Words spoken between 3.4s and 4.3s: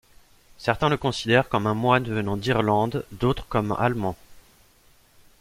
comme allemand.